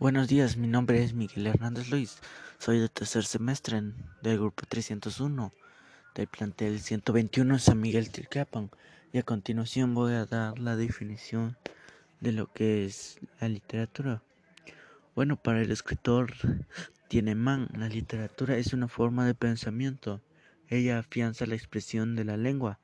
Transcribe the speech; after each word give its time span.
Buenos 0.00 0.28
días, 0.28 0.56
mi 0.56 0.66
nombre 0.66 1.04
es 1.04 1.12
Miguel 1.12 1.46
Hernández 1.46 1.90
Luis. 1.90 2.20
Soy 2.56 2.78
de 2.78 2.88
tercer 2.88 3.22
semestre 3.22 3.82
del 4.22 4.38
grupo 4.38 4.64
301 4.66 5.52
del 6.14 6.26
plantel 6.26 6.80
121 6.80 7.58
San 7.58 7.82
Miguel 7.82 8.10
Tilcapan. 8.10 8.70
Y 9.12 9.18
a 9.18 9.22
continuación 9.24 9.92
voy 9.92 10.14
a 10.14 10.24
dar 10.24 10.58
la 10.58 10.74
definición 10.74 11.58
de 12.20 12.32
lo 12.32 12.50
que 12.50 12.86
es 12.86 13.20
la 13.42 13.50
literatura. 13.50 14.22
Bueno, 15.14 15.36
para 15.36 15.60
el 15.60 15.70
escritor 15.70 16.32
Tieneman, 17.08 17.68
la 17.76 17.90
literatura 17.90 18.56
es 18.56 18.72
una 18.72 18.88
forma 18.88 19.26
de 19.26 19.34
pensamiento. 19.34 20.22
Ella 20.68 21.00
afianza 21.00 21.44
la 21.44 21.56
expresión 21.56 22.16
de 22.16 22.24
la 22.24 22.38
lengua, 22.38 22.78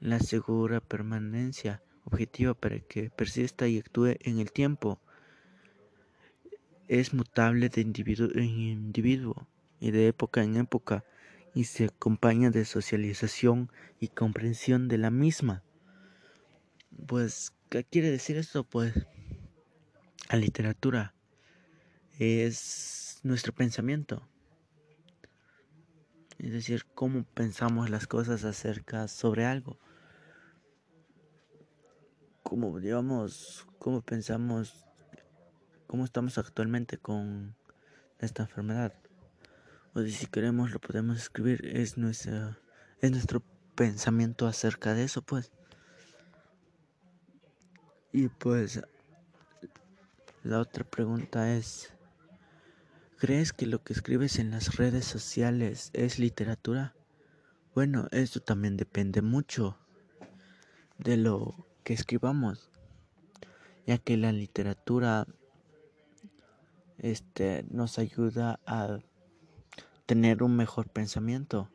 la 0.00 0.16
asegura 0.16 0.82
permanencia 0.82 1.80
objetiva 2.04 2.52
para 2.52 2.78
que 2.78 3.08
persista 3.08 3.66
y 3.68 3.78
actúe 3.78 4.18
en 4.20 4.38
el 4.38 4.52
tiempo 4.52 5.00
es 6.88 7.12
mutable 7.12 7.68
de 7.68 7.82
individuo 7.82 8.28
en 8.34 8.44
individuo 8.44 9.46
y 9.78 9.90
de 9.90 10.08
época 10.08 10.42
en 10.42 10.56
época 10.56 11.04
y 11.54 11.64
se 11.64 11.84
acompaña 11.84 12.50
de 12.50 12.64
socialización 12.64 13.70
y 14.00 14.08
comprensión 14.08 14.88
de 14.88 14.98
la 14.98 15.10
misma. 15.10 15.62
Pues, 17.06 17.52
¿qué 17.68 17.84
quiere 17.84 18.10
decir 18.10 18.36
esto? 18.36 18.64
Pues, 18.64 18.94
la 20.30 20.38
literatura 20.38 21.14
es 22.18 23.20
nuestro 23.22 23.52
pensamiento. 23.52 24.26
Es 26.38 26.52
decir, 26.52 26.86
cómo 26.94 27.24
pensamos 27.24 27.90
las 27.90 28.06
cosas 28.06 28.44
acerca 28.44 29.08
sobre 29.08 29.44
algo. 29.44 29.78
Cómo, 32.42 32.78
digamos, 32.78 33.66
cómo 33.78 34.00
pensamos 34.00 34.87
cómo 35.88 36.04
estamos 36.04 36.38
actualmente 36.38 36.98
con 36.98 37.56
esta 38.20 38.42
enfermedad. 38.44 38.92
O 39.94 40.02
si 40.02 40.26
queremos 40.26 40.70
lo 40.70 40.80
podemos 40.80 41.16
escribir, 41.16 41.66
es, 41.66 41.96
nuestra, 41.96 42.58
es 43.00 43.10
nuestro 43.10 43.42
pensamiento 43.74 44.46
acerca 44.46 44.94
de 44.94 45.04
eso, 45.04 45.22
pues. 45.22 45.50
Y 48.12 48.28
pues 48.28 48.80
la 50.44 50.60
otra 50.60 50.84
pregunta 50.84 51.54
es, 51.54 51.92
¿crees 53.18 53.52
que 53.52 53.66
lo 53.66 53.82
que 53.82 53.94
escribes 53.94 54.38
en 54.38 54.50
las 54.50 54.76
redes 54.76 55.06
sociales 55.06 55.90
es 55.94 56.18
literatura? 56.18 56.94
Bueno, 57.74 58.08
esto 58.12 58.40
también 58.40 58.76
depende 58.76 59.22
mucho 59.22 59.78
de 60.98 61.16
lo 61.16 61.66
que 61.82 61.94
escribamos, 61.94 62.70
ya 63.86 63.96
que 63.96 64.18
la 64.18 64.32
literatura 64.32 65.26
este 66.98 67.64
nos 67.70 67.98
ayuda 67.98 68.60
a 68.66 68.98
tener 70.06 70.42
un 70.42 70.56
mejor 70.56 70.88
pensamiento. 70.88 71.68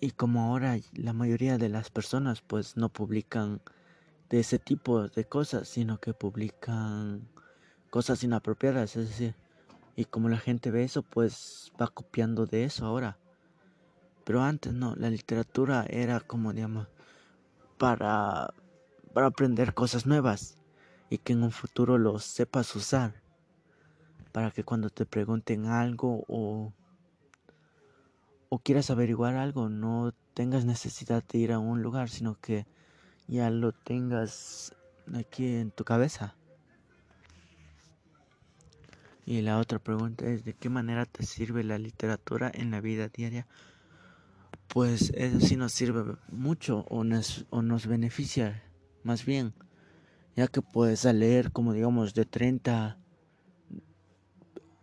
Y 0.00 0.10
como 0.10 0.42
ahora 0.42 0.78
la 0.94 1.12
mayoría 1.12 1.58
de 1.58 1.68
las 1.68 1.90
personas 1.90 2.42
pues 2.42 2.76
no 2.76 2.88
publican 2.88 3.60
de 4.28 4.40
ese 4.40 4.58
tipo 4.58 5.08
de 5.08 5.24
cosas, 5.24 5.68
sino 5.68 5.98
que 5.98 6.14
publican 6.14 7.28
cosas 7.90 8.24
inapropiadas, 8.24 8.96
es 8.96 9.10
decir, 9.10 9.36
y 9.94 10.06
como 10.06 10.28
la 10.28 10.38
gente 10.38 10.70
ve 10.70 10.84
eso, 10.84 11.02
pues 11.02 11.70
va 11.80 11.86
copiando 11.88 12.46
de 12.46 12.64
eso 12.64 12.86
ahora. 12.86 13.18
Pero 14.24 14.42
antes 14.42 14.72
no, 14.72 14.96
la 14.96 15.10
literatura 15.10 15.84
era 15.88 16.20
como 16.20 16.52
digamos 16.52 16.88
para 17.78 18.52
para 19.12 19.26
aprender 19.26 19.74
cosas 19.74 20.06
nuevas 20.06 20.58
y 21.12 21.18
que 21.18 21.34
en 21.34 21.42
un 21.42 21.50
futuro 21.50 21.98
lo 21.98 22.18
sepas 22.18 22.74
usar 22.74 23.12
para 24.32 24.50
que 24.50 24.64
cuando 24.64 24.88
te 24.88 25.04
pregunten 25.04 25.66
algo 25.66 26.24
o, 26.26 26.72
o 28.48 28.58
quieras 28.60 28.88
averiguar 28.88 29.34
algo 29.36 29.68
no 29.68 30.14
tengas 30.32 30.64
necesidad 30.64 31.22
de 31.22 31.36
ir 31.36 31.52
a 31.52 31.58
un 31.58 31.82
lugar 31.82 32.08
sino 32.08 32.40
que 32.40 32.66
ya 33.28 33.50
lo 33.50 33.72
tengas 33.72 34.74
aquí 35.14 35.56
en 35.56 35.70
tu 35.70 35.84
cabeza. 35.84 36.34
Y 39.26 39.42
la 39.42 39.58
otra 39.58 39.78
pregunta 39.80 40.24
es 40.24 40.46
de 40.46 40.54
qué 40.54 40.70
manera 40.70 41.04
te 41.04 41.26
sirve 41.26 41.62
la 41.62 41.78
literatura 41.78 42.50
en 42.52 42.70
la 42.70 42.80
vida 42.80 43.08
diaria. 43.08 43.46
Pues 44.66 45.10
eso 45.14 45.40
sí 45.40 45.56
nos 45.56 45.72
sirve 45.72 46.16
mucho 46.30 46.86
o 46.88 47.04
nos, 47.04 47.44
o 47.50 47.60
nos 47.60 47.86
beneficia 47.86 48.62
más 49.04 49.26
bien 49.26 49.52
ya 50.36 50.48
que 50.48 50.62
puedes 50.62 51.04
leer 51.04 51.52
como 51.52 51.72
digamos 51.72 52.14
de 52.14 52.24
30 52.24 52.98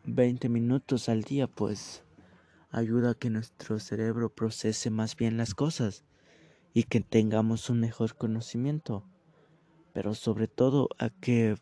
20 0.06 0.50
minutos 0.50 1.10
al 1.10 1.24
día 1.24 1.48
pues 1.48 2.04
ayuda 2.72 3.12
a 3.12 3.16
que 3.16 3.30
nuestro 3.30 3.80
cerebro 3.80 4.30
procese 4.30 4.90
más 4.90 5.16
bien 5.16 5.38
las 5.38 5.54
cosas 5.56 6.04
y 6.74 6.84
que 6.84 7.02
tengamos 7.02 7.70
un 7.70 7.80
mejor 7.80 8.16
conocimiento. 8.16 9.04
Pero 9.94 10.14
sobre 10.14 10.48
todo 10.48 10.90
a 11.00 11.10
que 11.10 11.58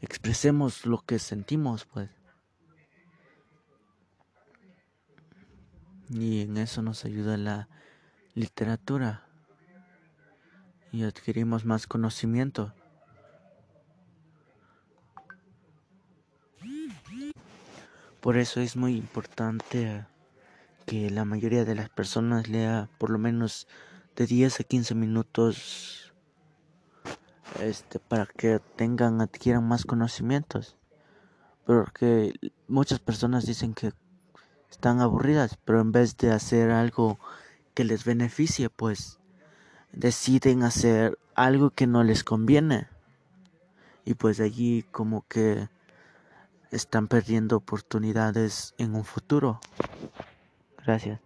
expresemos 0.00 0.86
lo 0.86 0.98
que 0.98 1.18
sentimos 1.18 1.84
pues. 1.86 2.10
Y 6.10 6.42
en 6.42 6.56
eso 6.56 6.82
nos 6.82 7.04
ayuda 7.04 7.36
la 7.36 7.68
literatura 8.34 9.26
y 10.90 11.04
adquirimos 11.04 11.64
más 11.66 11.86
conocimiento 11.86 12.72
Por 18.20 18.36
eso 18.36 18.60
es 18.60 18.76
muy 18.76 18.96
importante 18.96 20.04
que 20.86 21.10
la 21.10 21.24
mayoría 21.24 21.64
de 21.64 21.74
las 21.74 21.88
personas 21.88 22.48
lea 22.48 22.88
por 22.98 23.10
lo 23.10 23.18
menos 23.18 23.68
de 24.16 24.26
10 24.26 24.60
a 24.60 24.64
15 24.64 24.94
minutos 24.94 26.12
este 27.60 27.98
para 27.98 28.26
que 28.26 28.60
tengan 28.76 29.20
adquieran 29.20 29.66
más 29.66 29.84
conocimientos. 29.84 30.76
Porque 31.64 32.34
muchas 32.66 32.98
personas 32.98 33.46
dicen 33.46 33.74
que 33.74 33.92
están 34.70 35.00
aburridas, 35.00 35.58
pero 35.64 35.80
en 35.80 35.92
vez 35.92 36.16
de 36.16 36.32
hacer 36.32 36.70
algo 36.70 37.18
que 37.74 37.84
les 37.84 38.04
beneficie, 38.04 38.70
pues 38.70 39.18
deciden 39.92 40.62
hacer 40.62 41.18
algo 41.34 41.70
que 41.70 41.86
no 41.86 42.02
les 42.02 42.24
conviene. 42.24 42.88
Y 44.04 44.14
pues 44.14 44.40
allí 44.40 44.84
como 44.90 45.26
que 45.28 45.68
están 46.70 47.08
perdiendo 47.08 47.56
oportunidades 47.56 48.74
en 48.78 48.94
un 48.94 49.04
futuro. 49.04 49.60
Gracias. 50.84 51.20